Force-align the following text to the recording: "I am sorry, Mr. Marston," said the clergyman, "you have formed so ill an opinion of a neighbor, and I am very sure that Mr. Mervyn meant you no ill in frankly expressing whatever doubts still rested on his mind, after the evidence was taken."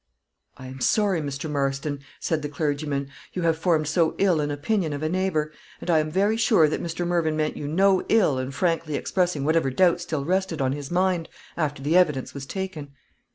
"I 0.57 0.65
am 0.65 0.81
sorry, 0.81 1.21
Mr. 1.21 1.47
Marston," 1.47 1.99
said 2.19 2.41
the 2.41 2.49
clergyman, 2.49 3.09
"you 3.33 3.43
have 3.43 3.55
formed 3.55 3.87
so 3.87 4.15
ill 4.17 4.41
an 4.41 4.49
opinion 4.49 4.93
of 4.93 5.03
a 5.03 5.09
neighbor, 5.09 5.51
and 5.79 5.91
I 5.91 5.99
am 5.99 6.09
very 6.09 6.37
sure 6.37 6.67
that 6.67 6.81
Mr. 6.81 7.05
Mervyn 7.05 7.37
meant 7.37 7.55
you 7.55 7.67
no 7.67 8.03
ill 8.09 8.39
in 8.39 8.49
frankly 8.49 8.95
expressing 8.95 9.45
whatever 9.45 9.69
doubts 9.69 10.01
still 10.01 10.25
rested 10.25 10.59
on 10.59 10.71
his 10.71 10.89
mind, 10.89 11.29
after 11.55 11.83
the 11.83 11.95
evidence 11.95 12.33
was 12.33 12.47
taken." 12.47 12.93